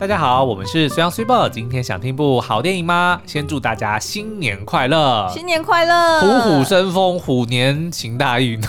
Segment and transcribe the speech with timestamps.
[0.00, 1.48] 大家好，我们是虽阳随报。
[1.48, 3.20] 今天想听部好电影吗？
[3.26, 5.28] 先祝大家新年快乐！
[5.28, 6.20] 新年快乐！
[6.20, 8.60] 虎虎生风，虎年行大运。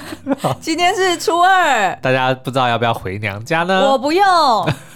[0.62, 3.90] 今天是初二，大家不知道要不要回娘家呢？
[3.90, 4.66] 我不用，我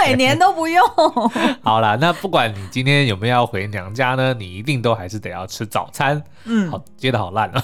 [0.00, 0.82] 每年都不用。
[1.62, 6.22] 好啦，那不管你今天有没有要回娘家呢，你一定都还是得要吃早餐。
[6.44, 7.62] 嗯，好，接的好烂啊。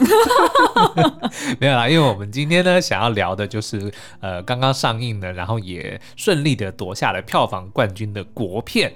[1.59, 8.93] 没有啦，因为我们今天呢，想要聊的就是呃刚刚上映的，然后也顺利的夺下了票房冠军的国片，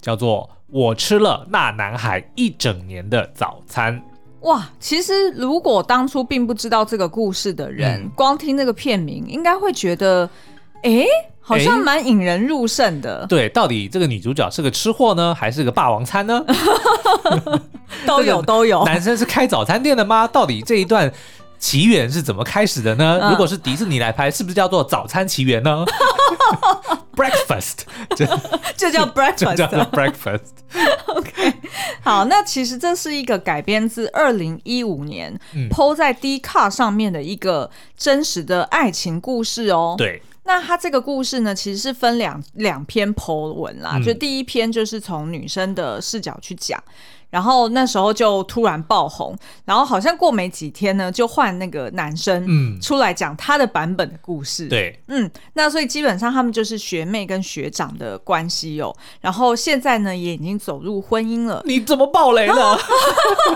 [0.00, 3.98] 叫做《我吃了那男孩一整年的早餐》。
[4.40, 10.28] 哇，其实如果当初并不知道这个故事的人，嗯、光听这个片名，应该会觉得，
[10.82, 11.04] 哎，
[11.42, 13.26] 好像蛮引人入胜的。
[13.26, 16.42] 对，到底这个女主角是个吃货呢，还是个霸王餐呢？
[18.06, 18.84] 都有都有。
[18.84, 20.26] 男生是开早餐店的吗？
[20.26, 21.12] 到底这一段
[21.58, 23.18] 起源是怎么开始的呢？
[23.20, 25.84] 嗯、如果是迪士尼来拍，是不是叫做早餐奇缘呢？
[27.14, 27.80] Breakfast
[28.16, 28.24] 就
[28.74, 30.40] 就叫 Breakfast，就叫做 Breakfast。
[31.06, 31.52] OK，
[32.02, 35.38] 好，那其实这是一个改编自二零一五年
[35.70, 39.94] PO 在 Dcard 上面的一个真实的爱情故事哦。
[39.98, 46.82] 对，那他这个故事呢，其实是分两两篇 PO 文啦，嗯、就第一篇就是从女生的视角去讲。
[47.32, 54.68] 然后那时候就突然爆红，然后好像过没几天呢，就换那个男生嗯出来讲他的版本的故事。
[54.68, 58.94] 对，嗯，那所以基本上他们就是学妹跟学长的关系哦。
[59.22, 61.62] 然后现在呢也已经走入婚姻了。
[61.64, 62.78] 你怎么爆雷了？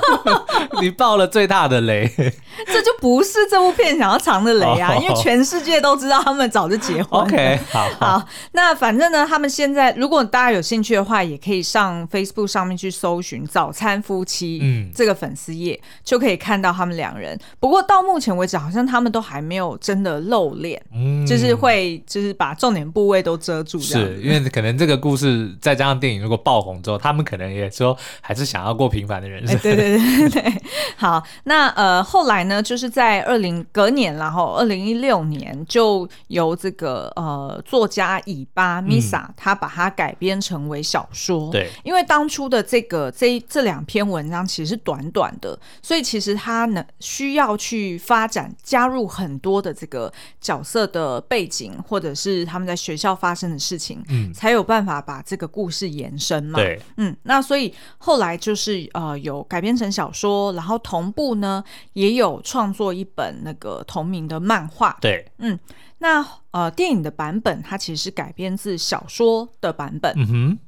[0.81, 2.11] 你爆了最大的雷。
[2.67, 7.21] 这就不是这部片想要藏的雷啊，因为全世界都知道他们早就结婚。
[7.21, 17.39] OK，好， 好，那反正呢，他们现在如果大家有兴趣的话，也可以上 Facebook 上面去搜寻早餐夫妻，嗯，这个粉丝页就可以看到他们两人。
[17.59, 23.79] 不过到目前为止，好像他们都还没有真的露脸，嗯，就是会就是把重点部位都遮住。
[23.79, 29.57] 是因为可能这个故事再加上电影如果爆红之后，他们可能也说还是想要过平凡的人生。
[29.59, 30.63] 对对对对，
[30.97, 41.51] 好，那呃后来呢，就是在二零隔年，然后二零一六年就由这个呃作家以巴米萨他把它改编成为小说。
[41.51, 56.59] 对，因为当初的这个这这两篇文章其实是短短的，所以其实他呢需要去发展加入很多的这个角色的背景，或者是他们在学校发生的事情，嗯，才有办法把这个故事延伸嘛。
[56.59, 61.63] 对，嗯，那所以后来就是呃有改编成小说，然后同步呢
[61.93, 64.97] 也有创作一本那个同名的漫画。
[65.01, 65.59] 对，嗯，
[65.99, 70.13] 那呃电影的版本它其实是改编自小说的版本。
[70.17, 70.59] 嗯哼，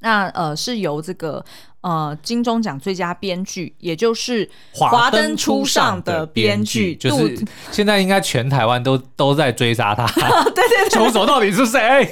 [0.00, 1.44] 那呃是由这个。
[1.82, 10.06] 呃，金钟奖最佳编剧，也就是《华灯初上》的编剧，就是现在应该全台湾都都在追杀他。
[10.50, 12.06] 对 对对， 凶手到底是谁？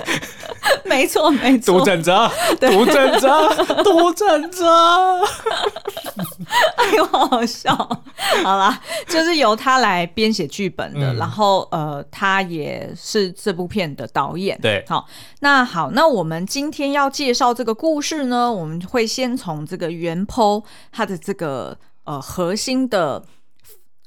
[0.84, 4.66] 没 错没错，杜政哲，杜政哲，杜政哲。
[6.76, 7.74] 哎呦，好好笑！
[8.42, 14.58] 好啦，就是由他来编写剧本的，嗯、然后呃，他也是这部片的导演。
[14.60, 15.06] 对，好，
[15.40, 19.58] 那好，那我们今天要介绍这个故事呢，我们会先从。
[19.68, 23.22] 这个原 PO 它的这个呃核心的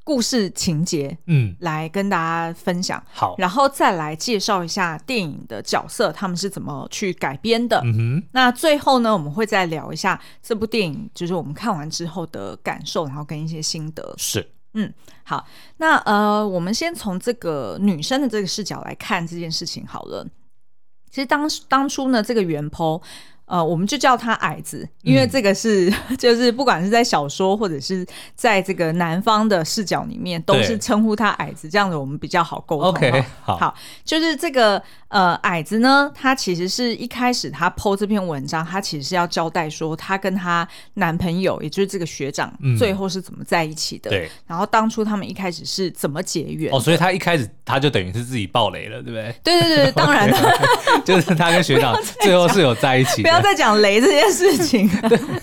[0.03, 3.01] 故事情节，嗯，来跟大家分享。
[3.13, 7.79] 好，然后再来介绍一下电影的角色，他们是怎么去改编的。
[7.85, 14.13] 嗯哼，那最后呢，我们会再聊一下这部电影，就是我们看完之后的感受，然后跟一些心得。
[14.17, 14.91] 是，嗯，
[15.23, 15.45] 好，
[15.78, 20.28] 那呃，我们先从这个女生的这个视角来看这件事情好了。
[21.09, 23.01] 其实当当初呢，这个原 PO。
[23.51, 32.88] 呃，我们就叫他矮子，因为这个是、嗯、 就是不管是在小说或者是在这个南方的视角里面，都是称呼他矮子，这样子我们比较好沟通。
[32.88, 33.75] OK，好，好，
[34.06, 44.09] 就是这个呃矮子呢，他其实是一开始他 PO 这篇文章，他其实是要交代说他跟他男朋友，也就是这个学长，嗯、最后是怎么在一起的。
[44.09, 46.73] 对，然后当初他们一开始是怎么结缘？
[46.73, 49.35] 哦，所以他一开始他就等于是自己爆雷了，对不对？
[49.43, 53.41] 对对对，当然了，okay, 就是他跟学长最后是有在一起的。
[53.41, 54.90] 在讲雷这件事情，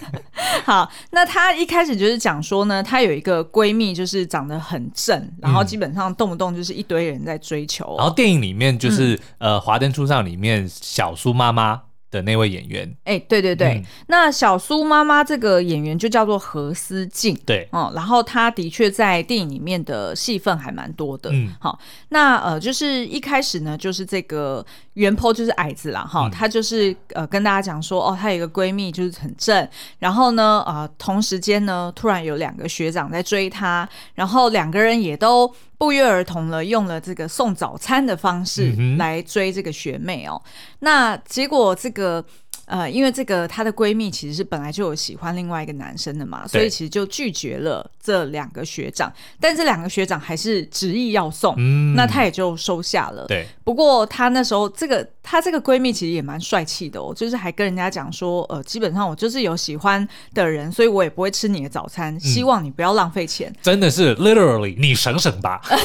[0.65, 7.97] 好，那她一开始就是讲说呢，她有一个闺蜜，就是长得很正，然后基本上动不动就是一堆人在追求。
[7.99, 11.83] 然后电影里面就是、嗯、呃，《华灯初上》里面小苏妈妈。
[12.11, 21.79] 的那位演员，哎、欸，对对对，嗯、那小苏妈妈这个演员就叫做何思静，对，嗯，然后她的确在电影里面的戏份还蛮多的，嗯，好，
[22.09, 24.65] 那呃，就是一开始呢，就是这个
[24.99, 29.69] 原 PO 就是矮子啦，哈，她、嗯、就是呃跟大家讲说，哦，她有一个闺蜜就是很正，
[30.01, 35.55] 然后呢，呃，同时间呢，突然有两个学长在追她，然后两个人也都。
[35.79, 40.43] 不约而同了用了这个送早餐的方式来追这个学妹哦。
[40.45, 40.51] 嗯、
[40.81, 42.25] 那结果这个。
[42.69, 49.13] 呃，因为这个她的闺蜜其实是本来就有喜欢另外一个男生的嘛，所以其实就拒绝了这两个学长。
[49.41, 53.27] 但这两个学长还是执意要送，嗯，那她也就收下了。
[53.27, 53.47] 对。
[53.65, 63.51] 不过她那时候这个她这个闺蜜其实也蛮帅气的哦，就是还跟人家讲说，呃，基本上我就是有喜欢的人，所以我也不会吃你的早餐，嗯、希望你不要浪费钱。
[63.63, 65.79] 真的是 literally，你省省吧， 呃、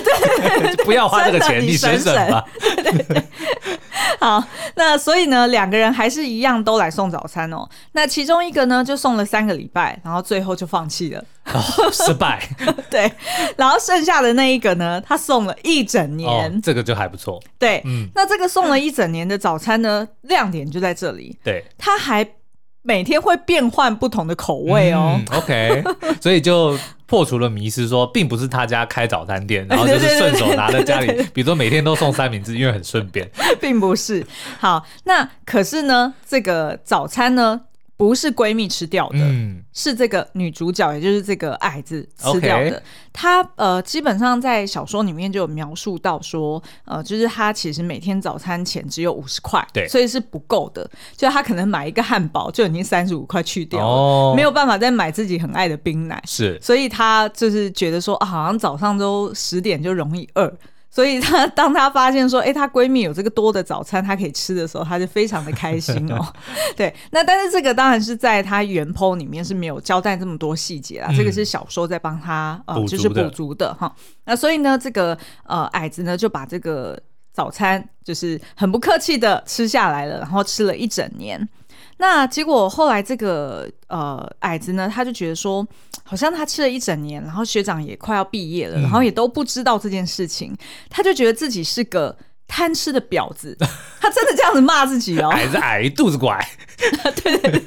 [0.75, 2.43] 对， 不要花这个钱，你省省吧。
[2.59, 3.23] 对对对。
[4.23, 4.41] 好，
[4.75, 7.67] 那所以呢，两个人还是一样都来送早餐哦。
[7.91, 11.21] 那其中一个呢，就送了三个礼拜，然后最后就放弃了，
[11.53, 12.41] 哦，失败。
[12.89, 13.11] 对，
[13.57, 17.37] 然后剩下的那一个呢，他送了一整年，哦，这个就还不错。
[17.59, 21.37] 对，嗯，那这个送了一整年的早餐呢，亮点就在这里。
[21.43, 22.25] 对，他还
[22.83, 25.19] 每天会变换不同的口味哦。
[25.19, 25.83] 嗯，OK，
[26.21, 26.77] 所以就。
[27.05, 33.29] 破除了迷思，说并不是他家开早餐店， 然后就是顺手拿在家里，比如说每天都送三明治，因为很顺便，
[33.61, 34.25] 并不是。
[34.57, 37.61] 好，那可是呢，这个早餐呢？
[37.95, 42.81] 不是闺蜜吃掉的，嗯，是这个女主角，也就是这个矮子吃掉的。
[43.13, 50.89] 她呃，基本上在小说里面就有描述到说，呃，就是她其实每天早餐钱只有五十块，对，所以是不够的。
[51.15, 60.51] 就她可能买一个汉堡就已经三十五块去掉了，哦，没有办法再买自己很爱的冰奶，是，所以她就是觉得说啊，好像早上都十点就容易饿。
[60.93, 66.23] 所以她当她发现说，哎、欸，她闺蜜有这个多的早餐，她可以吃的时候，她就非常的开心哦。
[66.77, 73.91] 对，那但是这个当然是在她原 po 里面是没有交代这么多细节啦，嗯、这个是小说在帮她呃，就是补足的哈。
[74.25, 77.01] 那所以呢，这个呃矮子呢就把这个
[77.33, 81.49] 早餐就是很不客气的吃下来了，然后吃了一整年。
[81.97, 85.65] 那结果后来这个呃矮子呢，他就觉得说，
[86.03, 90.55] 好像他吃了一整年，然后学长也快要毕业了，嗯、然后也都不知道这件事情，
[90.89, 92.15] 他就觉得自己是个
[92.47, 93.55] 贪吃的婊子，
[94.01, 96.39] 他真的这样子骂自己哦，矮子矮肚子拐，
[97.23, 97.61] 对对对，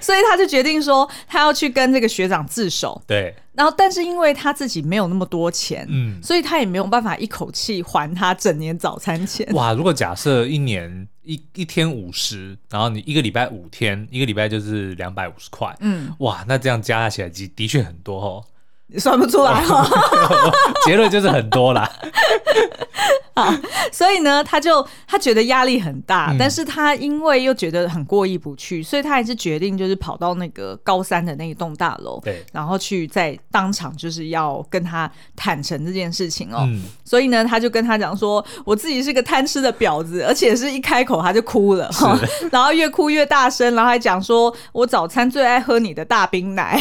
[0.00, 3.34] 所以他就决定说，他要去跟这个学长自首，对。
[3.54, 9.46] 然后，但是因为他自己没有那么多钱，嗯，所以他也没有办法一口气还他整年早餐钱。
[9.52, 18.44] 哇，如果假设一年一一天五十，然后你一个礼拜五天，一个礼拜就是两百五十块，嗯，哇，那这样加起来的的确很多哦。
[18.86, 19.86] 你算不出来哈，
[20.84, 21.90] 结论就是很多啦。
[23.36, 23.52] 好，
[23.90, 36.58] 所以呢，他就他觉得压力很大，嗯，但是他因为又觉得很过意不去，所以他还是决定就是跑到那个高三的那一栋大楼，对，然后去在当场就是要跟他坦诚这件事情哦。
[36.60, 41.90] 嗯，所以呢，他就跟他讲说，我自己是个贪吃的婊子，而且是一开口他就哭了，
[42.52, 46.80] 然后越哭越大声，然后还讲说我早餐最爱喝你的大冰奶。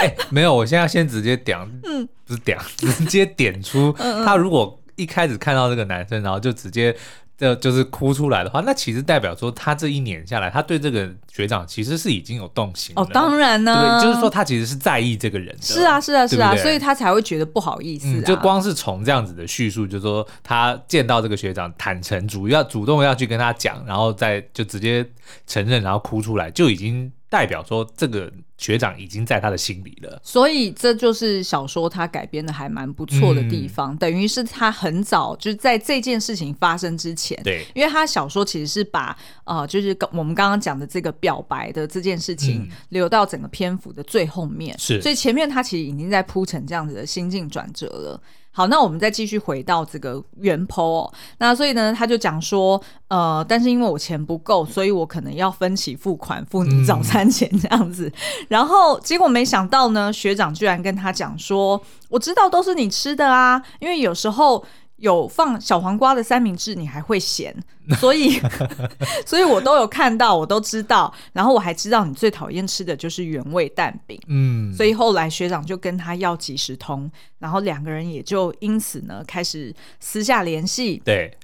[0.00, 3.92] 欸、 没有，我现在先直接点，嗯，不是点， 直接点出
[4.24, 6.94] 他如果一开始看到这个男生，然后就直接
[7.38, 13.02] 就就是哭出来的话，那其实代表说他这一年下来，他对这个学长其实是已经有动心了。
[13.02, 15.62] 哦，当然呢，对，就是说他其实是在意这个人的。
[15.62, 18.24] 是啊，是啊，是啊，所以他才会觉得不好意思、啊嗯。
[18.24, 25.04] 就光是从这样子的叙述，就是说他见到这个学长，坦诚主要主动要去跟他讲，然后再就直接
[25.46, 27.10] 承认，然后哭出来，就已经。
[27.30, 48.20] 代表说这个学长已经在他的心里了，所以这就是小说他改编的还蛮不错的地方，嗯、等于是他很早就是在这件事情发生之前，对，因为他小说其实是把呃，就是我们刚刚讲的这个表白的这件事情留到整个篇幅的最后面，是、嗯，所以前面他其实已经在铺成这样子的心境转折了。
[48.52, 51.12] 好，那我们再继续回到这个原 po 哦。
[51.38, 58.08] 那所以呢，他就讲说，呃，但是因为我钱不够，所以我可能要分期付款付你早餐钱这样子。
[58.08, 64.64] 嗯、然后结果没想到呢，学长居然跟他讲说，我知道都是你吃的啊，因为有时候。
[65.00, 67.54] 有放小黄瓜的三明治，你还会咸，
[67.98, 68.38] 所以，
[69.26, 81.34] 所以我都有看到，我都知道，然后我还知道你最讨厌吃的就是原味蛋饼，嗯，所以后来学长就跟他要即时通，然后两个人也就因此呢开始私下联系，对，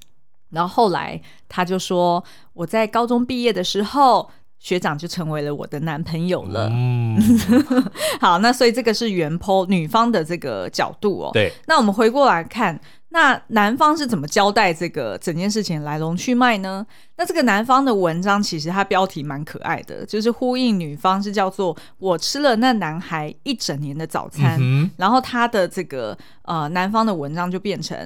[0.51, 2.23] 然后后来他就说，
[2.53, 7.19] 我在高中毕业的时候，学长就成为了我的男朋友了，嗯，
[8.21, 12.79] 好，那所以这个是原 po 女方的这个角度哦，对，那我们回过来看。
[13.17, 16.87] 那男方是怎么交代这个整件事情来龙去脉呢？
[17.17, 27.97] 那这个男方的文章其实他标题蛮可爱的，就是呼应女方是叫做“我吃了那男孩一整年的早餐”，嗯、然后他的这个呃男方的文章就变成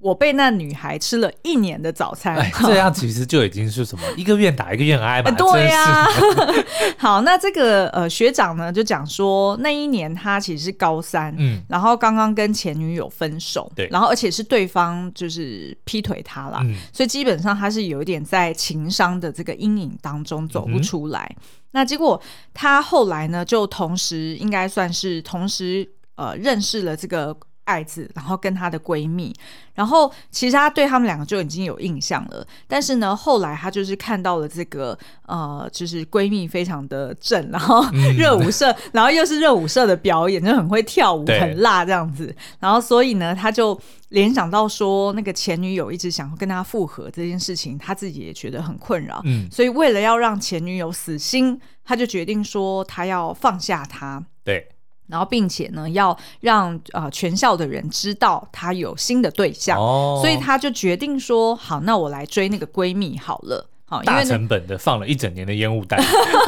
[0.00, 5.30] 我被那女孩吃了一年的早餐，哎， 这样其实就已经是什么一个愿打一个愿挨嘛。
[5.32, 6.08] 对呀、啊。
[6.96, 21.28] 好，那这个呃学长呢就讲说，那一年他其实是高三，嗯，然后刚刚跟前女友分手，对，然后而且是对方就是劈腿他啦，嗯，所以基本上他是有一点在情商的这个阴影当中走不出来。
[21.38, 22.20] 嗯、那结果
[22.54, 27.36] 他后来呢，就同时应该算是同时呃认识了这个。
[27.68, 29.34] 爱子，然后跟她的闺蜜，
[29.74, 37.84] 然后其实她对他们两个就已经有印象了，但是呢，后来她就是看到了这个呃，就是闺蜜非常的正，然后
[38.16, 54.66] 热舞社，嗯、然后又是热舞社的表演，就很会跳舞，很辣这样子，然后所以呢，她就联想到说，那个前女友一直想要跟她复合这件事情，她自己也觉得很困扰，嗯，所以为了要让前女友死心，她就决定说，她要放下她，对。
[55.08, 65.98] 然后，并且呢，要让呃全校的人知道她有新的对象，哦、所以她就决定说：“好，那我来追那个闺蜜好了。”好，大成本的放了一整年的烟雾弹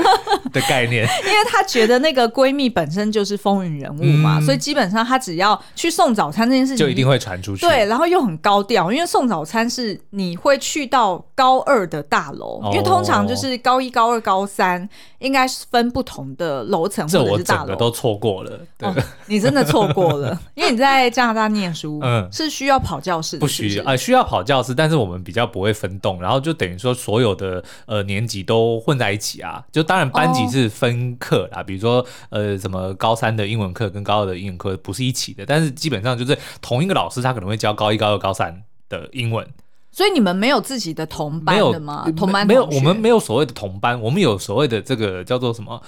[0.53, 7.67] 的概念， 因为她觉得那个闺蜜本身就是风云人物嘛，嗯、所以基本上她只要去送早餐这件事情就一定会传出去。
[7.67, 14.87] 对，然后又很高调，因为送早餐是你会去到高二的大楼，哦、因为通常就是高一、高二、高三
[15.21, 17.75] 应该是分不同的楼层或者是大楼。
[17.75, 18.95] 都错过了，对、哦，
[19.27, 39.47] 你真的错过了，因为你在加拿大念书，嗯，是需要跑教室的，不需要啊、呃，需要跑教室，但是我们比较不会分栋，然后就等于说所有的呃年级都混在一起啊，就当然班级是分课啦，哦、比如说呃什么高三的英文课跟高二的英文课不是一起的，但是基本上就是同一个老师他可能会教高一、高二、高三的英文，
[39.91, 42.11] 所以你们没有自己的同班的吗？
[42.17, 45.81] 同班没有，我们没有所谓的同班，我们有所谓的这个叫做什么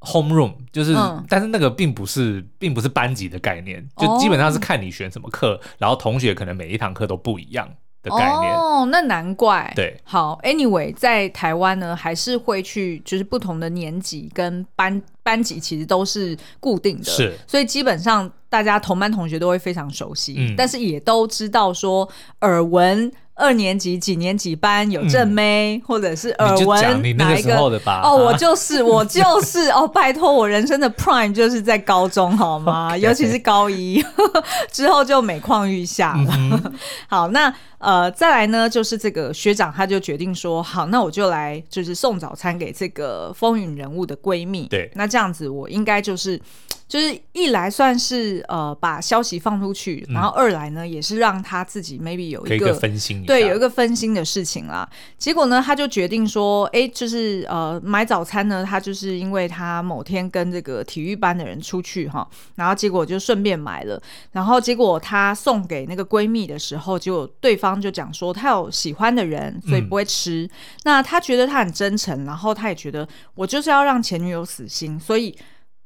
[0.00, 7.68] home room，就是、嗯、但是那个并不是并不是班级的概念，就基本上是看你选什么课，哦、然后同学可能每一堂课都不一样。
[8.08, 9.72] 的概念哦，那难怪。
[9.76, 22.08] 对，好，Anyway，在台湾呢，还是会去，就是不同的年级跟班班级，其实都是固定的，是，所以基本上大家同班同学都会非常熟悉，嗯，但是也都知道说
[22.40, 23.12] 耳闻。
[23.40, 27.56] 二年级几年几班有正妹，嗯、或者是耳闻哪一个？
[28.02, 34.04] 哦，我就是我 就是哦，拜托，我人生的 prime 就是在高中好吗 尤其是高一
[34.72, 36.32] 之后就每况愈下了。
[36.36, 36.72] 嗯、
[37.06, 44.66] 好，那呃，再来呢，就是这个学长他就决定说，好，那我就来就是送早餐给这个风云人物的闺蜜。
[44.66, 46.40] 对，那这样子我应该就是。
[46.88, 54.88] 就是一来算是呃把消息放出去，然后二来呢、嗯、也是让他自己 maybe 有一个，分心，对，有一个分心的事情啦。
[55.18, 70.44] 结果呢，他就决定说，哎、欸，就是呃买早餐呢，他就是因为他某天跟这个体育班的人出去哈，然后结果就顺便买了，然后结果他送给那个闺蜜的时候，结果对方就讲说他有喜欢的人，所以不会吃。
[70.44, 70.50] 嗯、
[70.84, 75.36] 那他觉得他很真诚，然后他也觉得我就是要让前女友死心，所以。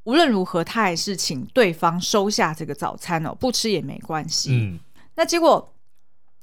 [0.04, 4.50] 无论如何，他还是请对方收下这个早餐哦，不吃也没关系。
[4.50, 4.80] 嗯，
[5.14, 5.72] 那结果。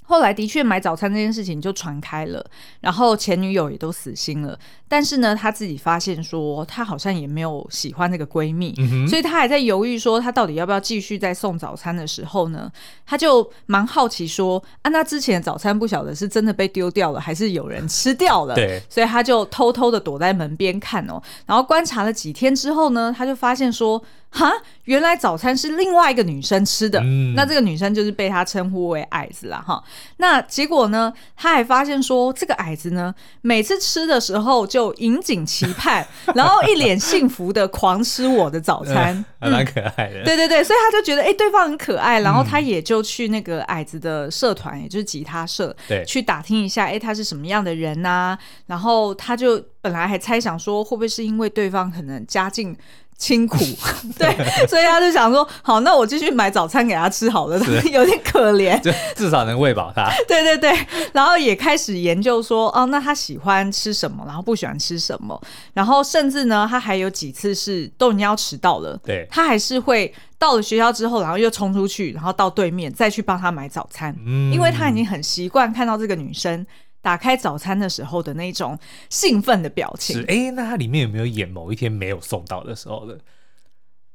[0.09, 2.43] 后来的确买早餐这件事情就传开了，
[2.81, 4.57] 然后前女友也都死心了。
[4.87, 12.71] 但是呢，他自己发现说，他好像也没有喜欢那个闺蜜，嗯、所以他还在犹豫说，她到底要不要继续再送早餐的时候呢，
[13.05, 18.55] 他就蛮好奇说，啊，那之前的早餐不晓得是真的被丢掉了，还是有人吃掉了？
[18.55, 24.03] 对，所以他就偷偷的躲在门边看哦，然后观察了几天之后呢，他就发现说。
[24.31, 24.51] 哈，
[24.83, 29.63] 原来早餐是另外一个女生吃的，嗯、那这个女生就是被他称呼为矮子啦。
[29.65, 29.83] 哈。
[30.17, 40.23] 那结果呢，他还发现说，这个矮子呢，每次吃的时候就引颈期盼， 然后一脸幸福的狂吃我的早餐， 还蛮可爱的、嗯。
[40.23, 48.39] 对对对，所以他就觉得，哎、欸，对方很可爱，然后他也就去那个矮子的社团，也就是吉他社，对，去打听一下，哎、欸，他是什么样的人呐、啊？
[48.67, 52.77] 然后他就本来还猜想说，会不会是因为对方可能家境。
[53.19, 53.57] 清苦，
[54.17, 54.33] 对，
[54.65, 57.89] 所以他就想说，好，那我继续买早餐给他吃好了，是。
[57.91, 60.09] 有点可怜， 就至少能喂饱他。
[60.27, 60.71] 对对对，
[61.11, 65.39] 然后也开始研究说，哦，那他喜欢吃什么，然后不喜欢吃什么，
[65.73, 76.65] 然后甚至呢，他还有几次是都已经要迟到了，对，他还是会到了学校之后，然后又冲出去，然后到对面再去帮他买早餐，嗯，因为他已经很习惯看到这个女生。
[77.01, 78.77] 打开早餐的时候的那种
[79.09, 80.19] 兴奋的表情。
[80.23, 83.19] 哎、欸，那它里面有没有演某一天没有送到的时候的？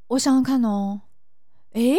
[0.08, 1.00] 我想想看哦。
[1.72, 1.98] 哎、欸，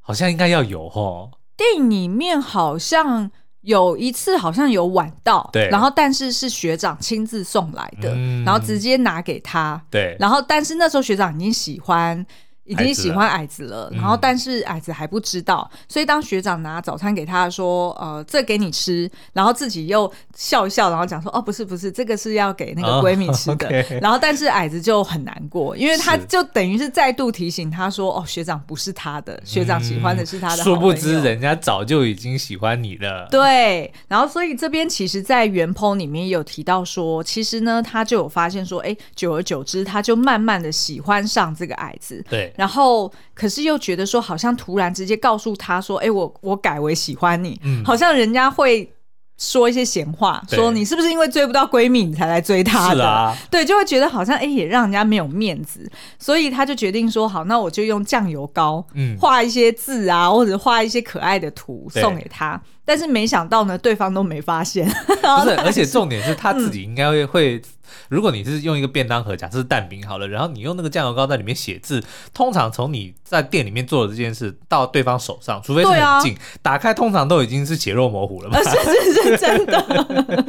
[0.00, 1.30] 好像应该要有哦。
[1.56, 3.30] 电影里面好像
[3.60, 5.68] 有一次，好像有晚到，对。
[5.68, 10.16] 然后，但是是学长亲自送来的，嗯、然后直接拿给他，对。
[10.18, 12.24] 然后，但是那时候学长已经喜欢
[12.64, 23.66] 已经喜欢矮子了，然后但是矮子还不知道，嗯、所以当学长拿早餐给他说，呃，这给你吃，然后自己又笑一笑，然后讲说，哦，不是不是，这个是要给那个闺蜜吃的。
[23.66, 30.62] 哦 okay、然后但是矮子就很难过，因为他就等于是再度提醒他说，哦，学长不是他的，学长喜欢的是他的。
[30.62, 33.26] 殊不知人家早就已经喜欢你了。
[33.32, 42.24] 对，然后所以这边其实，在原 po 里面有提到说，其实呢，他就有发现说，哎，久而久之，他就慢慢的喜欢上这个矮子。
[42.28, 42.49] 对。
[42.56, 47.60] 然后，可是又觉得说，好像突然直接告诉他说：“哎，我我改为喜欢你。
[47.62, 48.92] 嗯”好像人家会
[49.38, 50.58] 说一些闲话，对。
[50.58, 52.96] 说你是不是因为追不到闺蜜，你才来追她的？
[52.96, 62.60] 是啊，对，就会觉得好像哎，也让人家没有面子，所以他就决定说：“好，那我就用酱油膏，嗯，画一些字啊，或者画一些可爱的图送给他。
[62.90, 64.84] 对”但是没想到呢，对方都没发现。
[65.06, 67.56] 不是，而且重点是他自己应该会会。
[67.56, 67.62] 嗯
[68.08, 72.02] 如果你是用一个便当盒，假设是蛋饼好了，然后你用那个酱油膏在里面写字，
[72.34, 78.58] 通常从你在店里面做的这件事到对方手上，除非是很近，啊、打开通常都已经是血肉模糊了嘛。
[78.62, 79.80] 是是是真的。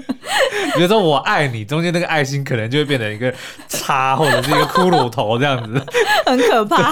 [0.75, 3.31] 比如说我爱你，中间那个爱心可能就会变成一个
[3.67, 5.83] 叉或者是一个骷髅头这样子，
[6.25, 6.91] 很可怕。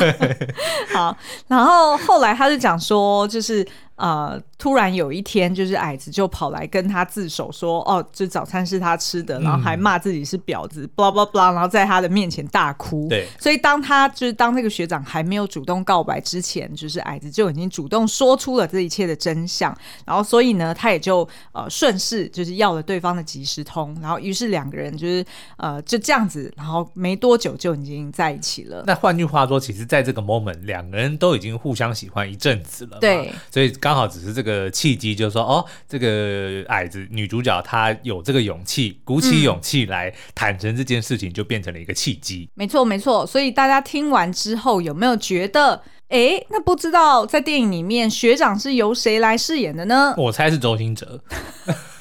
[0.94, 3.68] 好，然后后来他就讲说，就是。
[4.00, 19.78] 呃，突然有一天，就是矮子就跑来跟他自首说：“哦，这早餐是他吃的，然后还骂自己是婊子，blah blah blah，然后在他的面前大哭。”对，所以当他就是当那个学长还没有主动告白之前，就是矮子就已经主动说出了这一切的真相。
[20.06, 25.26] 然后，所以呢，他也就呃顺势就是要了对方的即时通，然后于是两个人就是
[25.58, 28.84] 呃就这样子，然后没多久就已经在一起了。
[28.88, 32.98] 那换句话说，其实在这个 moment，两个人都已经互相喜欢一阵子了。
[33.00, 42.50] 对，所以刚好只是这个契机，就是说，哦，这个矮子女主角她有这个勇气，鼓起勇气来坦诚这件事情，就变成了一个契机。
[42.56, 43.26] 没错，没错。
[43.26, 50.14] 所以大家听完之后，有没有觉得，哎，那不知道在电影里面学长是由谁来饰演的呢？
[50.18, 51.22] 我猜是周星哲，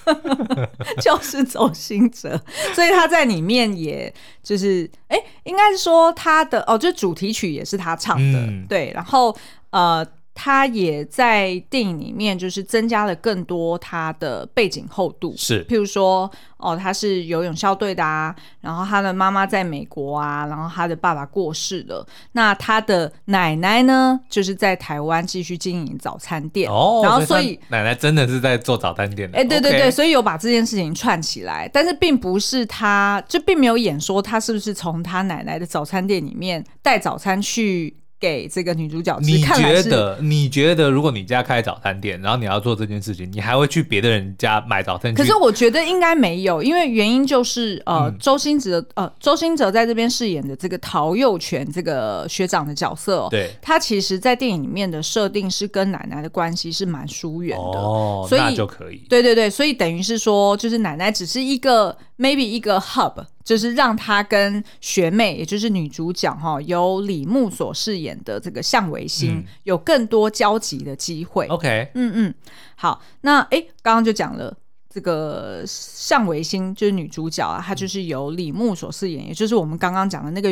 [1.02, 2.40] 就是周星哲。
[2.75, 8.90] 所以他在里面，也就是，哎，应该是说他的哦，就主题曲也是他唱的，嗯、对。
[8.95, 9.37] 然后，
[9.71, 10.07] 呃。
[10.40, 37.98] 他也在电影里面，就是增加了更多他的背景厚度，是，譬如说，哦，他是游泳校队的啊，然后他的妈妈在美国啊，然后他的爸爸过世了，那他的奶奶呢，就是在台湾继续经营早餐店，哦，然后所以奶奶真的是在做早餐店的，哎，对对对所以有把这件事情串起来，但是并不是他，就并没有演说他是不是从他奶奶的早餐店里面带早餐去。
[38.20, 40.18] 给这个女主角吃，你觉得？
[40.20, 45.14] 你觉得，如果你家开早餐店，然后你要做这件事情，你还会去别的人家买早餐？
[45.14, 63.24] 可是我觉得应该没有，因为原因就是呃，周星哲呃，周星哲在这边饰演的这个陶幼全这个学长的角色，哦，对，他其实，在电影里面的设定是跟奶奶的关系是蛮疏远的，哦，所以那就可以，对对对，所以等于是说，就是奶奶只是一个 maybe 一个 hub。
[63.49, 71.47] 就是让他跟学妹，也就是女主角哈，由李木所饰演的这个向维新，嗯、有更多交集的机会。
[71.47, 72.35] OK，嗯嗯，
[72.77, 74.55] 好，那哎，刚刚就讲了
[74.91, 80.51] 这个向维新就是女主角啊，她就是由李木所饰演，也就是我们刚刚讲的那个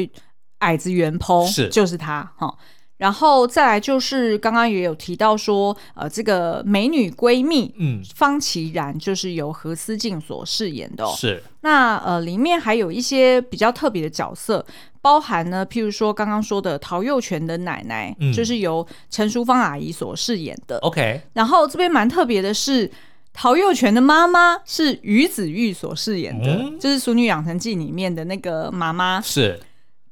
[0.60, 2.56] 矮子原 po，是就是她哈。
[2.98, 11.14] 然后再来就是刚刚也有提到说，呃，这个美女闺蜜，嗯，方琦然就是由何思静所饰演的哦。
[11.16, 11.42] 是。
[11.60, 14.64] 那呃，里面还有一些比较特别的角色，
[15.02, 20.78] 包含呢，譬如说刚刚说的陶幼全的奶奶，嗯，就是由陈淑芳阿姨所饰演的。
[20.78, 21.20] OK。
[21.34, 22.90] 然后这边蛮特别的是，
[23.34, 29.20] 陶幼全的妈妈是于子玉所饰演的，嗯，就是《淑女养成记》里面的那个妈妈。
[29.20, 29.60] 是。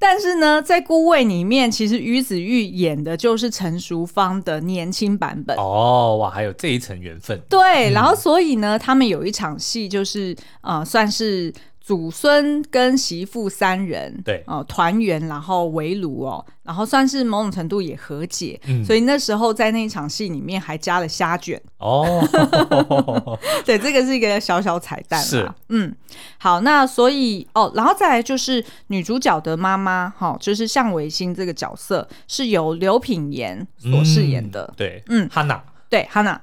[0.07, 5.57] 但是呢，在《孤味》里面，其实于子玉演的就是陈淑芳的年轻版本。
[5.57, 7.41] 哦，哇，还有这一层缘分。
[7.49, 11.51] 对，嗯、然后所以呢，他们有一场戏，就是呃，算是。
[11.85, 14.43] 祖孙跟媳妇三人，对。
[14.47, 21.61] 哦，团圆，然后围炉哦，然后算是某种程度也和解，嗯，所以那时候在那一场戏里面还加了虾卷。
[21.77, 22.27] 哦，
[23.67, 25.95] 对，这个是一个小小彩蛋，是，嗯，
[26.39, 35.63] 好，那所以哦，然后再来就是女主角的妈妈，哈、哦，就是向维新这个角色是由刘品言所饰演的，嗯、对，嗯，哈娜。
[35.95, 36.37] 对，Hanna，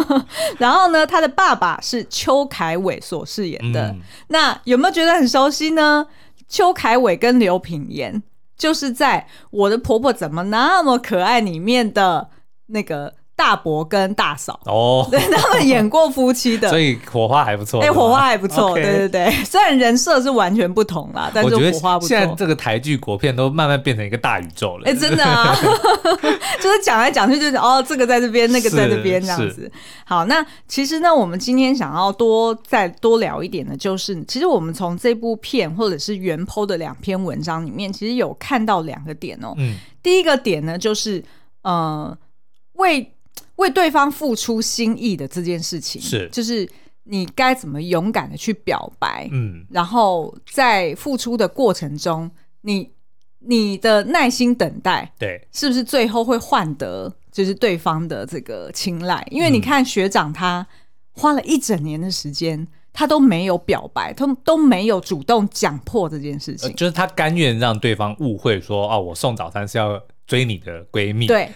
[0.60, 3.88] 然后呢，他的爸爸是邱凯伟所饰演的。
[3.88, 6.06] 嗯、那有没有觉得很熟悉呢？
[6.46, 8.22] 邱凯伟跟刘品言
[8.58, 12.28] 就是在《我的婆婆怎么那么可爱》里面的
[12.66, 13.14] 那个。
[13.40, 17.80] 大伯跟大嫂哦， 对，他们演过夫妻的，所以火花还不错。
[17.80, 19.30] 哎、欸，火花还不错.对对对。
[19.46, 22.08] 虽然人设是完全不同啦，但是火花不错。
[22.08, 24.86] 现在这个台剧国片都慢慢变成一个大宇宙了。
[24.86, 25.56] 哎、欸，真的啊，
[26.60, 29.72] 就是讲来讲去就是哦，这个在这边，那个在这边这样子。
[30.04, 39.54] 好，那其实呢，我们今天想要多再多聊一点的，就是其实我们从这部片或者是原 PO 的两篇文章里面，其实有看到两个点哦。
[39.56, 41.24] 嗯，第一个点呢，就是
[41.62, 42.14] 呃，
[42.74, 43.10] 为
[43.60, 46.28] 为对方付出心意的这件事情，是。
[46.30, 46.68] 就是
[47.04, 52.30] 你该怎么勇敢的去表白，嗯，然后在付出的过程中，
[52.62, 52.90] 你
[53.38, 59.26] 你的耐心等待，对，是不是最后会换得就是对方的这个青睐？
[59.30, 60.66] 因为你看学长他
[61.12, 71.50] 花了一整年的时间，他都没有表白，他都没有主动讲破这件事情，呃，就是他甘愿让对方误会说，哦，我送早餐是要追你的闺蜜，对。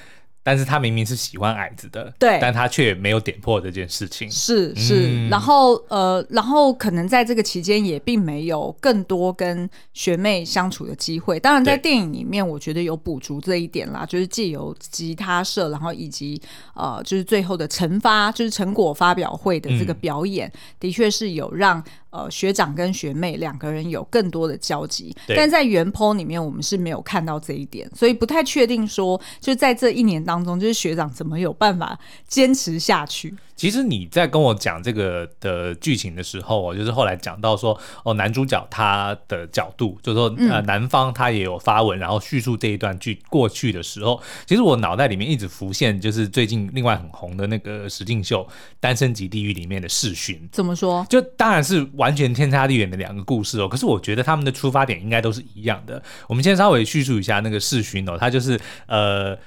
[0.45, 4.31] 但是他明明是喜欢矮子的，对，但他却没有点破这件事情。
[4.31, 11.41] 是是、嗯，然后呃，然后可能在这个期间也并没有更多跟学妹相处的机会。
[11.41, 16.41] 当然，在电影里面，我觉得有补足这一点啦，就是借由吉他社，然后以及
[16.75, 21.83] 呃，就是最后的成发，就是成果发表会的这个表演，嗯、的确是有让。
[22.15, 31.99] 呃，学长跟学妹两个人有更多的交集，但在原 PO 里面我们是没有看到这一点，所以不太确定说，就在这一年当中，就是学长怎么有办法
[32.29, 33.35] 坚持下去。
[33.57, 48.43] 其实你在跟我讲这个的剧情的时候，我就是后来讲到说，哦，男主角他的角度，就是说，呃，男方他也有发文，然后叙述这一段剧过去的时候，其实我脑袋里面一直浮现，就是最近另外很红的那个实境秀
[48.81, 50.49] 《单身即地狱》里面的世勋。
[50.51, 51.07] 怎么说？
[51.09, 53.69] 就当然是完全天差地远的两个故事哦。
[53.69, 56.03] 可是我觉得他们的出发点应该都是一样的。
[56.29, 59.39] 我们先稍微叙述一下那个世勋哦，他就是呃。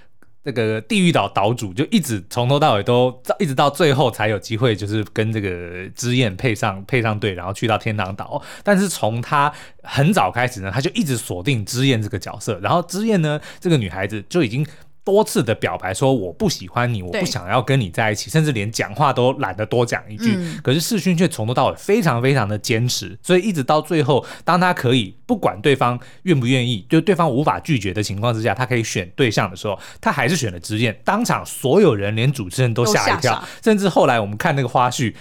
[0.47, 8.41] 这个地狱岛岛主就一直从头到尾都一直到最后才有机会，就是跟这个之燕配上配上对，然后去到天堂岛。
[8.63, 9.51] 但是从他
[9.83, 12.57] 很早开始呢，他就一直锁定之燕这个角色。
[12.61, 14.65] 然后之燕呢，这个女孩子就已经。
[15.07, 20.33] 多次的表白说我不喜欢你，我不想要跟你在一起，甚至连讲话都懒得多讲一句。
[20.35, 30.99] 嗯、可是世勋却从头到尾非常非常的坚持，所以一直到最后，当他可以不管对方愿不愿意，就对方无法拒绝的情况之下，他可以选对象的时候，他还是选了之燕。
[31.05, 35.13] 当场所有人连主持人都吓一跳，甚至后来我们看那个花絮。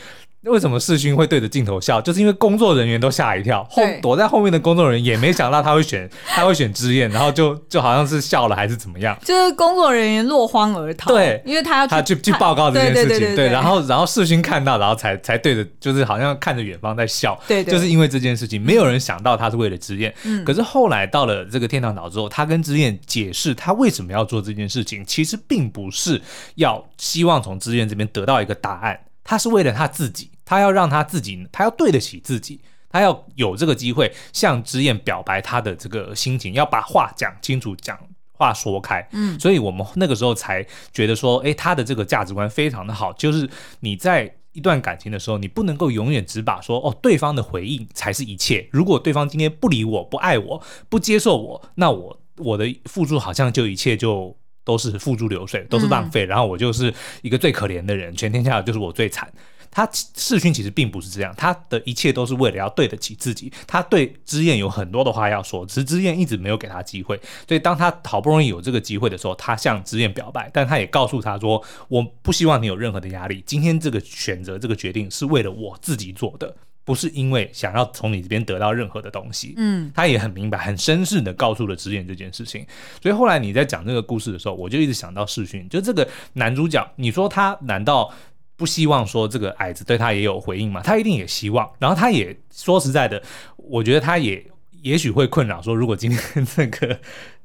[0.46, 2.00] 为什么世勋会对着镜头笑？
[2.00, 9.16] 就是因为工作人员都吓一跳，后躲在后面的工作人员也没想到他会选 他会选之燕，然后就就好像是笑了还是怎么样？
[9.24, 11.12] 就是工作人员落荒而逃。
[11.12, 13.08] 对，因为他要去他去去报告这件事情。
[13.08, 17.38] 对，对，对，对，对，对，然后然后世勋看到，然后才才对着，就是好像看着远方在笑。
[17.48, 20.14] 对，对，就是因为这件事情，没有人想到他是为了之燕。
[20.24, 20.44] 嗯。
[20.44, 26.22] 可是后来到了这个天堂岛之后，他跟之燕解释他为什么要做这件事情，其实并不是
[26.54, 30.30] 要希望从之燕这边得到一个答案，他是为了他自己。
[30.46, 37.98] 他要让他自己，他要对得起自己，他要有这个机会向之燕表白他的这个心情，要把话讲清楚，讲
[38.32, 39.06] 话说开。
[39.12, 48.66] 嗯，所以我们那个时候才觉得说，诶，他的这个价值观非常的好，就是你在一段感情的时候，你不能够永远只把说，哦，对方的回应才是一切。
[48.70, 59.30] 如果对方今天不理我，不爱我，不接受我，那我我的付出好像就一切就都是付诸流水，都是浪费，嗯，然后我就是一个最可怜的人，全天下就是我最惨。
[59.76, 63.52] 他世勋其实并不是这样，他的一切都是为了要对得起自己。
[63.66, 67.20] 他对之燕有很多的话要说，只是之燕一直没有给他机会。
[67.46, 73.44] 所以当他好不容易有这个机会的时候，他向之燕表白，但他也告诉他说：“我不希望你有任何的压力。
[73.44, 82.66] 今天这个选择，这个决定是为了我自己做的，不是因为想要从你这边得到任何的东西。”嗯，他也很明白、很绅士的告诉了之燕这件事情。
[83.02, 88.10] 所以后来你在讲这个故事的时候，我就一直想到世勋，就这个男主角，你说他难道？
[88.56, 90.80] 不希望说这个矮子对他也有回应嘛？
[90.82, 91.70] 他一定也希望。
[91.78, 93.22] 然后他也说实在的，
[93.56, 94.42] 我觉得他也
[94.82, 96.98] 也许会困扰说，如果今天这个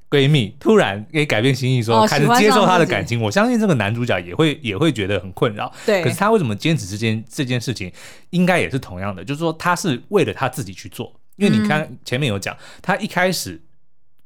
[0.09, 5.71] 闺蜜突然给改变心意说，说、哦、开始接受他的感情，我相信这个男主角也会也会觉得很困扰。
[5.85, 6.01] 对。
[6.01, 7.91] 可是他为什么坚持这件这件事情，
[8.29, 11.13] 应该也是同样的，就是说他是为了他自己去做。
[11.35, 13.61] 因为你看前面有讲，他一开始。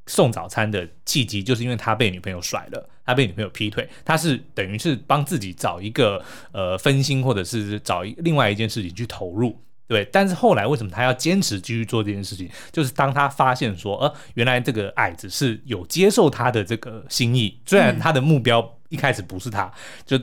[0.08, 10.08] 送早餐的契机，就是因为他被女朋友甩了，他被女朋友劈腿，他是等于是帮自己找一个呃分心，或者是找一另外一件事情去投入，对。
[10.12, 12.48] 但是后来为什么他要坚持继续做这件事情？
[12.72, 19.72] 就是当他发现说，呃，原来这个矮子是有接受他的这个心意，虽然他的目标一开始不是他，
[20.06, 20.20] 就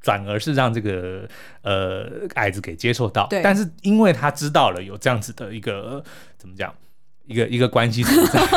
[0.00, 1.28] 转而是让这个
[1.60, 3.42] 呃矮子给接受到，对。
[3.42, 6.02] 但是因为他知道了有这样子的一个
[6.38, 6.74] 怎么讲？
[7.26, 8.40] 一个一个关系存在。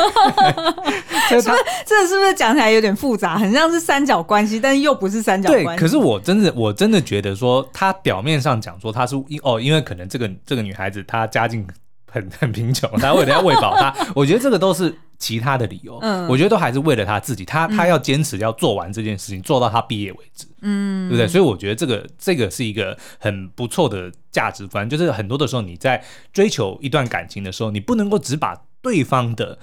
[1.28, 1.50] 是不是
[1.86, 5.66] 这是不是讲起来有点复杂，很像是三角关系，但是又不是三角关系。
[5.66, 11.64] 对，可是我真的我真的觉得说，他表面上讲说他是因哦，因为可能这个这个女孩子她家境
[12.10, 15.98] 很 很贫穷，他为了要喂饱他，我觉得这个都是其他的理由。
[16.02, 20.46] 嗯，我觉得都还是为了他自己，他他要坚持要做完这件事情，做到他毕业为止。
[20.62, 21.26] 嗯，对不对？
[21.26, 29.58] 所以我觉得这个这个是一个很不错的价值观，就是很多的时候你在追求一段感情的时候，你不能够只把对方的。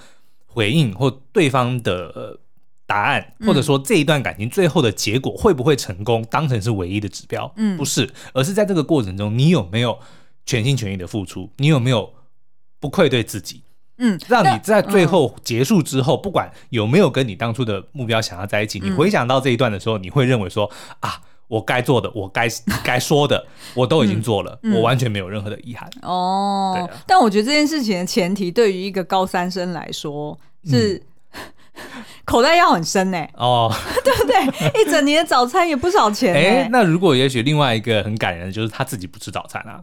[0.50, 2.40] 回应或对方的
[2.84, 7.52] 答案，或者说这一段感情最后的结果会不会成功，当成是唯一的指标？
[7.56, 9.96] 嗯，不是，而是在这个过程中，你有没有
[10.46, 11.52] 全心全意的付出？
[11.58, 12.12] 你有没有
[12.80, 13.62] 不愧对自己？
[13.98, 21.20] 嗯，让你在最后结束之后，不管有没有跟你当初的目标想要在一起，你回想到这一段的时候，你会认为说啊。
[21.48, 22.46] 我该做的，我该
[22.84, 25.88] 该说的，我都已经做了，我完全没有任何的遗憾。
[26.02, 31.40] 哦，但我觉得这件事情的前提，对于一个高三生来说，是、嗯、
[32.26, 33.26] 口袋要很深呢。
[33.32, 33.72] 哦，
[34.04, 34.82] 对不对？
[34.82, 36.34] 一整年的早餐也不少钱。
[36.34, 39.80] 哎，那如果也许另外一个很感人的就是他自己不吃早餐啊。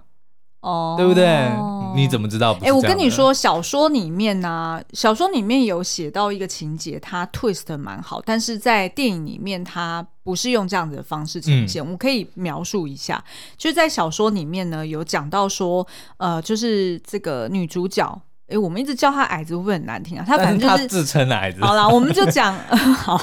[0.65, 1.51] 哦，对不对？
[1.95, 2.57] 你怎么知道？
[2.61, 11.85] 哎，我跟你说，小说里面呢、啊，小说里面有写到一个情节，它 twist 蛮好，但是在电影里面，它不是用这样子的方式呈现。
[11.85, 13.23] 嗯、我可以描述一下，
[13.55, 15.85] 就是在小说里面呢，有讲到说，
[16.17, 18.21] 呃，就是这个女主角。
[18.47, 20.25] 哎，我们一直叫他矮子会不会很难听啊？
[20.27, 21.59] 他反正就是他自称矮子。
[21.61, 23.17] 好啦，我们就讲 好，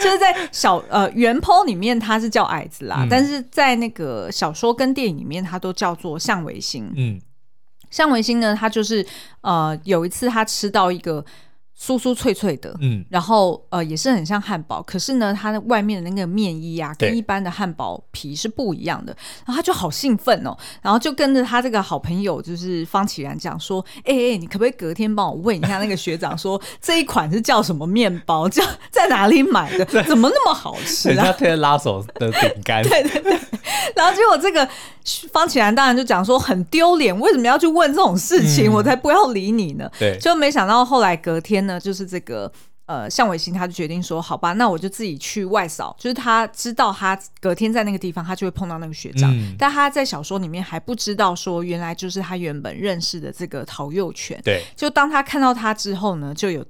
[0.00, 6.92] 就是在小呃原 po 里面他是叫矮子啦，嗯、但是在那个小说跟电影里面他都叫做向维星。
[6.96, 7.20] 嗯，
[7.90, 9.06] 向维星呢，他就是
[9.42, 11.24] 呃有一次他吃到一个。
[11.78, 31.14] 酥酥脆脆的，嗯，然后呃也是很像汉堡，可是呢，它的外面的那个面衣啊，跟一般的汉堡皮是不一样的，然后他就好兴奋哦，然后就跟着他这个好朋友就是方启然讲说，哎哎，你可不可以隔天帮我问一下那个学长，说 这一款是叫什么面包， 叫在哪里买的， 怎么那么好吃啊？
[31.14, 33.38] 人家特别拉手的饼干，对对对，
[33.96, 34.66] 然后结果这个
[35.32, 38.70] 方启然当然就讲说很丢脸，为什么要去问这种事情？
[38.70, 39.90] 嗯、我才不要理你呢。
[39.98, 41.63] 对，就没想到后来隔天。
[41.66, 42.50] 那就是这个。
[42.86, 45.96] 呃，向伟星他就决定说，好吧，那我就自己去外扫。
[45.98, 49.34] 就是他知道他隔天在那个地方，他就会碰到那个学长。
[49.34, 54.38] 嗯、但他在小说里面还不知道说，原来就是他原本认识的这个陶幼全。
[54.42, 54.62] 对。
[54.76, 56.62] 就当他看到他之后呢，就有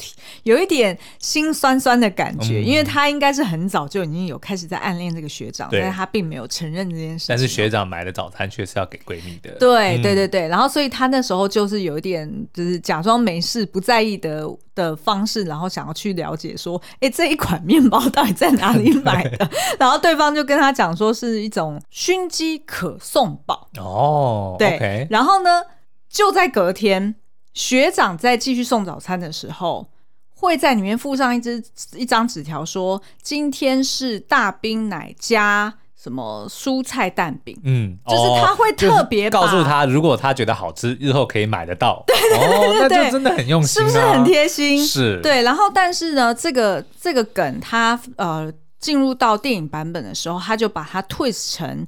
[0.45, 7.27] 有一点心酸酸的感觉，嗯、因为他应该是很早就已经有开始在暗恋这个学长，但是他并没有承认这件事。
[7.29, 9.51] 但是学长买的早餐却是要给闺蜜的。
[9.59, 16.81] 对、嗯、对对对，然后所以他那时候就是有一点就是假装没事、不在意的的方式，然后想要去了解说。
[17.01, 19.51] 哎，这一款面包到底在哪里买的？
[19.79, 24.79] 然后对方就跟他讲说是一种熏鸡可颂堡哦，对。
[24.79, 25.63] Okay 然后呢，
[26.09, 27.15] 就在隔天，
[27.53, 29.89] 学长在继续送早餐的时候，
[30.35, 31.63] 会在里面附上一支
[31.95, 35.75] 一张纸条，说今天是大冰奶加。
[36.05, 37.59] 什么蔬菜蛋饼？
[37.65, 42.05] 嗯，就是他会特别告诉他，如果他觉得好吃，日后可以买得到。
[42.07, 44.87] 对对对对，哦，那就真的很用心啊，是不是很贴心？
[44.87, 45.41] 是，对。
[45.41, 51.87] 然后，但是呢，这个这个梗，他呃进入到电影版本的时候，他就把它 twist 成，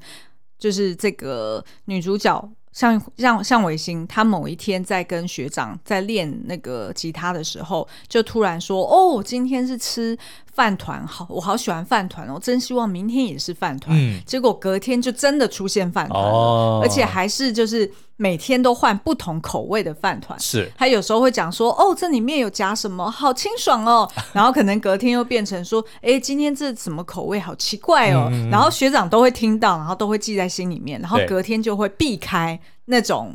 [0.59, 2.48] 就是这个女主角。
[2.77, 10.17] 像像像维新，他某一天在跟学长在练那个吉他的时候，就突然说：“哦，今天是吃
[10.53, 13.97] 饭团，好，我好喜欢饭团哦，真希望明天也是饭团。
[13.99, 17.91] 嗯”结果隔天就真的出现饭团，哦，而且还是就是。
[18.18, 20.70] 每天都换不同口味的饭团，是。
[20.74, 24.11] 他有时候会讲说，哦，这里面有夹什么，好清爽哦。
[24.33, 28.31] 然后可能隔天又变成说，哎，今天这什么口味，好奇怪哦。
[28.50, 33.31] 然后学长都会听到，然后都会记在心里面，然后隔天就会避开那种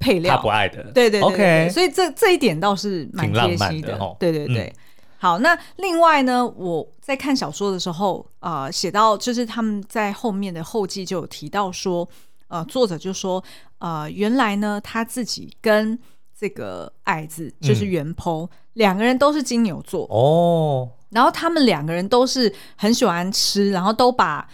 [0.00, 0.34] 配料。
[0.34, 1.70] 他不爱的，对对对，对，OK。
[1.72, 4.64] 所以这这一点倒是蛮贴心的，的哦、对对对。
[4.64, 4.74] 嗯、
[5.18, 12.08] 好，那另外呢，我在看小说的时候，啊、呃，写到就是他们在后面的后记就有提到说。
[12.48, 13.42] 呃，作者就说，
[13.78, 15.98] 呃，原来呢，他自己跟
[16.38, 24.46] 这个矮子就是原 po、嗯、两个人都是金牛座哦，然后他们两个人都是很喜欢吃，然后都把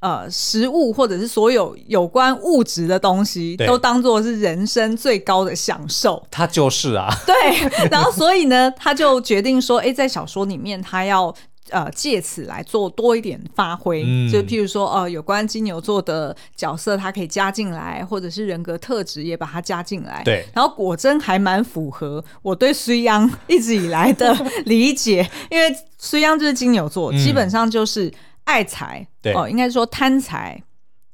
[0.00, 6.24] 呃食物或者是所有有关物质的东西都当做是人生最高的享受。
[6.30, 11.34] 他就是啊，对，然后所以呢，他就决定说，哎，在小说里面他要。
[11.72, 20.22] 呃，借此来做多一点发挥，嗯、就譬如说，呃，有关金牛座的角色，他可以加进来，或者是人格特质也把它加进来。
[20.24, 24.32] 对，然后果真还蛮符合我对水央一直以来的
[24.66, 28.12] 理解，因为水央就是金牛座，嗯、基本上就是
[28.44, 29.32] 爱财，对。
[29.32, 30.62] 哦，应该说贪财、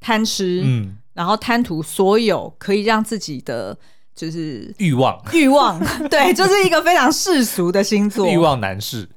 [0.00, 3.76] 贪吃，嗯，然后贪图所有可以让自己的。
[4.18, 9.08] 就是欲望，欲望， 对，就是一个非常世俗的星座，欲望男士。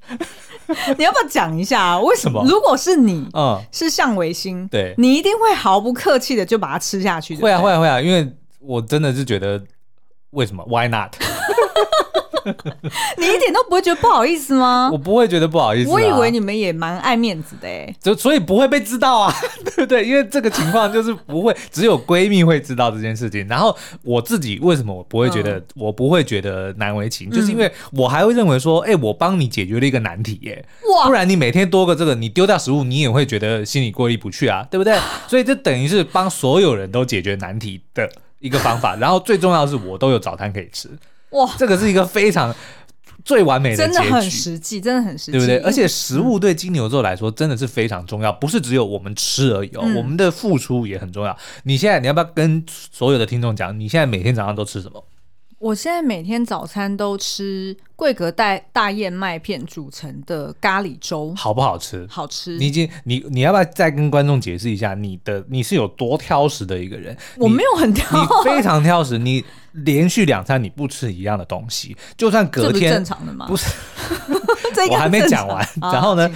[0.97, 2.43] 你要不要讲一下为什么？
[2.47, 7.36] 如果是你，嗯，是向维新，对，你一定会毫不客气的就把它吃下去。
[7.38, 9.62] 会啊，会啊，会啊，因为我真的是觉得，
[10.31, 11.15] 为什么？Why not？
[13.17, 14.89] 你一点都不会觉得不好意思吗？
[14.91, 15.93] 我不会觉得不好意思、啊。
[15.93, 20.06] 我以为你们也蛮爱面子的哎，就所以不会被知道啊， 对不对？
[20.06, 23.47] 因为这个情况就是不会，只有闺蜜会知道这件事情。
[23.47, 30.65] 然后我自己为什么我不会觉得，嗯、我不会觉得难为情，就是因为我还会认为说，哎、欸，我帮你解决了一个难题耶。
[30.93, 31.08] 哇！
[31.08, 34.97] 不然你每天多个这个，你丢掉食物，你也会觉得心里过意不去啊，对不对？
[35.27, 38.95] 所以这等于是帮所有人都解决难题的一个方法。
[38.95, 40.89] 然后最重要的是，我都有早餐可以吃。
[41.32, 42.56] 哇，这个是一个非常
[43.26, 45.58] 最完美的结局，真的很实际，真的很实际，对不对？
[45.60, 51.38] 而且食物对金牛座来说真的是非常重要，不是只有我们吃而已哦，嗯、我们的付出也很重要。
[51.63, 55.04] 你现在你要不要跟所有的听众讲，你现在每天早上都吃什么？
[55.62, 62.08] 我现在每天早餐都吃桂格大大燕麦片组成的咖喱粥，好不好吃？
[62.10, 62.58] 好吃。
[62.58, 67.15] 你已经你你要不要再跟观众解释一下你的你是有多挑食的一个人？
[67.38, 69.19] 我没有很挑，你非常挑食。
[69.19, 73.45] 你连续两餐你不吃一样的东西，就算隔天正常的吗？
[73.47, 73.67] 不是，
[74.89, 75.63] 我还没讲完。
[75.80, 76.28] 然后呢？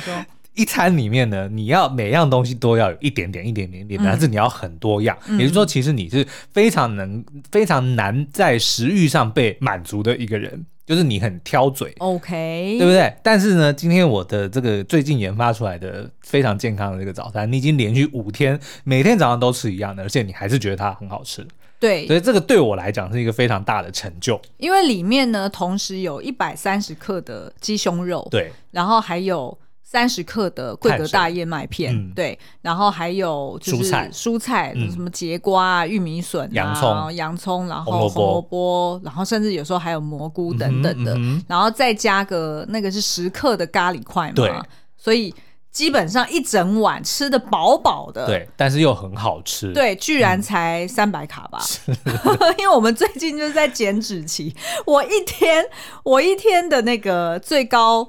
[0.56, 5.18] 一餐里面呢，你要每样东西都要有一点点、一点点、一点点，但是你要很多样。
[5.28, 11.94] 嗯、也就是说，其实你是非常能、非常难在食欲上被满足的一个人，就是你很挑嘴。
[11.98, 13.14] OK，对不对？
[13.22, 21.46] 但是呢，今天我的这个最近研发出来的非常健康的这个早餐，你已经连续五天每天早上都吃一样的，而且你还是觉得它很好吃。
[21.78, 24.42] 对，所以这个对我来讲是一个非常大的成就。
[24.58, 29.58] 因为里面呢，同时有一百三十克的鸡胸肉，对，然后还有。
[29.88, 41.16] 三十克的桂格大燕麦片，嗯、对，然后还有就是蔬菜，蔬菜什么节瓜啊、玉米笋、啊、洋葱、洋葱，然后红萝卜，然后甚至有时候还有蘑菇等等的，
[41.48, 44.52] 然后再加个那个是十克的咖喱块嘛，对，
[44.98, 45.34] 所以
[45.72, 51.96] 基本上一整碗吃的饱饱的，对，但是又很好吃，对，居然才三百卡吧，嗯、
[52.58, 54.56] 因为我们最近就是在减脂期，
[54.88, 55.64] 我一天
[56.04, 58.08] 我一天的那个最高。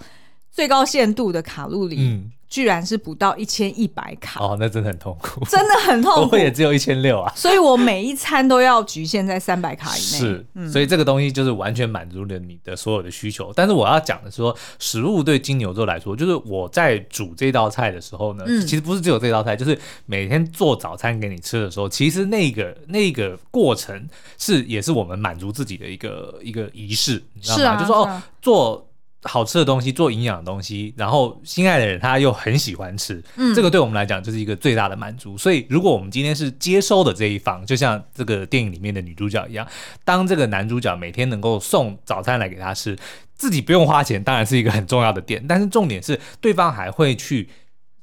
[0.56, 4.42] 最高限度的卡路里，嗯，居然是不到一千一百卡。
[4.42, 13.52] 哦，那真的很痛苦，真的很痛苦，我也只有一千六啊，所以我每一餐都要局限在三百卡以内，是，嗯、所以这个东西就是完全满足了你的所有的需求。
[13.54, 27.62] 但是我要讲的是说，食物对金牛座来说，就是我在煮这道菜的时候呢，嗯、其实不是只有这道菜，就是每天做早餐给你吃的时候，其实那个那个过程是也是我们满足自己的一个一个仪式，你知道吗？
[27.62, 28.88] 是啊、就是说哦，做。
[29.22, 35.36] 好吃的东西，做营养的东西，然后心爱的人他又很喜欢吃，嗯，这个对我们来讲就是一个最大的满足。
[35.36, 39.66] 所以，如果我们今天是接收的这一方，就像这个电影里面的女主角一样，
[40.04, 42.96] 当这个男主角每天能够送早餐来给他吃，
[43.34, 45.44] 自己不用花钱，当然是一个很重要的点。
[45.48, 47.48] 但是重点是，对方还会去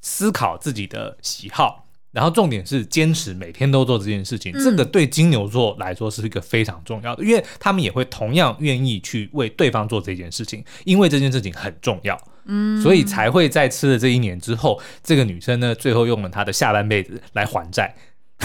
[0.02, 1.83] 思考自己的喜好。
[2.14, 17.94] 然后重点是坚持每天都做这件事情，嗯、这个对金牛座来说是一个非常重要的，因为他们也会同样愿意去为对方做这件事情，因为这件事情很重要，嗯，所以才会在吃了这一年之后，这个女生呢，最后用了她的下半辈子来还债。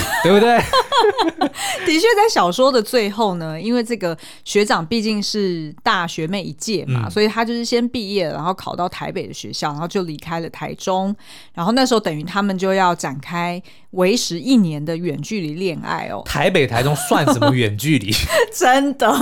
[0.22, 0.58] 对不对？
[1.86, 11.14] 的确，在小说的最后呢，因为这个学长毕竟是大学妹一届嘛，嗯、所以他就是先毕业，然后考到台北的学校，然后就离开了台中，
[11.54, 16.22] 然后那时候等于他们就要展开为时一年的远距离恋爱哦。
[16.24, 18.12] 台北台中算什么远距离？
[18.52, 19.08] 真的。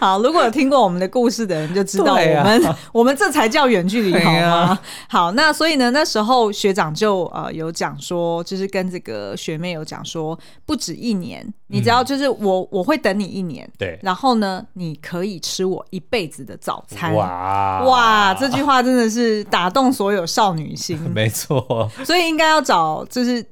[0.00, 4.40] 好，如果有听过我们的故事的人就知道，我们、啊、我们这才叫远距离，好吗？
[4.40, 9.34] 啊、好，那所以呢，那时候学长就呃有讲说，就是跟这个。
[9.44, 17.14] 学妹有讲说，不止一年，你只要就是我，嗯、我会等你一年，对，然后呢，你可以吃我一辈子的早餐。
[17.14, 23.44] 哇哇，这句话真的是打动所有少女心， 没错，所以应该要找，就是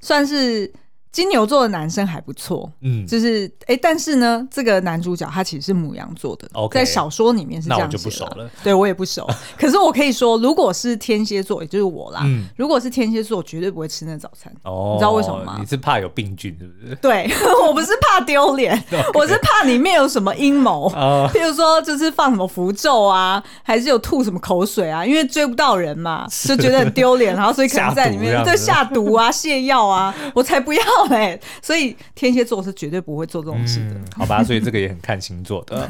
[0.00, 0.72] 算是。
[1.12, 8.50] 金牛座的男生还不错，嗯，就是哎、欸，但是呢，这个男主角他其实是母羊座的，Okay, 在小说里面是这样那我就不熟了。
[8.64, 14.50] 对我也不熟， 可是我可以说，如果是天蝎座，也就是我啦，嗯、如果是天蝎座，绝对不会吃那早餐。
[14.62, 15.58] 哦，你知道为什么吗？
[15.60, 16.94] 你是怕有病菌，是不是？
[17.02, 17.30] 对，
[17.66, 25.04] 我不是怕丢脸我是怕里面有什么阴谋，哦、譬如说就是放什么符咒啊，还是有吐什么口水啊？
[25.04, 34.42] 因为追不到人嘛，就觉得很丢脸，然后所以可能在里面对下毒啊、泻药啊，我才不要嘞，所以天蝎座是绝对不会做这种事的，嗯，好吧？
[34.42, 35.88] 所以这个也很看星座的。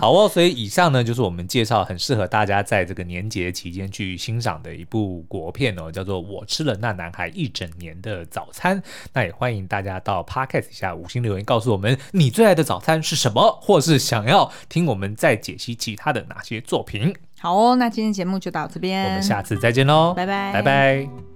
[0.00, 8.80] 好哦，所以以上呢就是我们介绍很适合大家在这个年节期间去欣赏的一部国片哦，叫做《我吃了那男孩一整年的早餐》。
[9.12, 17.14] 那也欢迎大家到 Podcast 下五星留言告诉我们你最爱的早餐是什么，或是想要听我们再解析其他的哪些作品。
[17.38, 21.33] 好哦，那今天节目就到这边，我们下次再见喽，拜拜，拜拜。